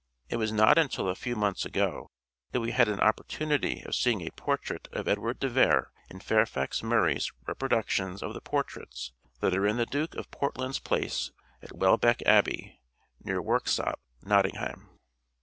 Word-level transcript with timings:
It 0.29 0.37
was 0.37 0.51
not 0.51 0.79
until 0.79 1.07
a 1.09 1.13
few 1.13 1.35
months 1.35 1.63
ago 1.63 2.09
that 2.53 2.59
we 2.59 2.71
had 2.71 2.87
an 2.87 2.99
opportunity 2.99 3.83
of 3.83 3.93
seeing 3.93 4.21
a 4.25 4.31
portrait 4.31 4.87
of 4.91 5.07
Edward 5.07 5.37
de 5.37 5.47
Vere 5.47 5.91
in 6.09 6.19
Fairfax 6.21 6.81
Murray's 6.81 7.31
reproductions 7.45 8.23
of 8.23 8.33
the 8.33 8.41
portraits 8.41 9.11
that 9.41 9.55
are 9.55 9.67
in 9.67 9.77
the 9.77 9.85
Duke 9.85 10.15
of 10.15 10.31
Portland's 10.31 10.79
place 10.79 11.29
at 11.61 11.77
Welbeck 11.77 12.23
Abbey, 12.23 12.79
near 13.23 13.43
Worksop, 13.43 13.99
Nottingham. 14.23 14.89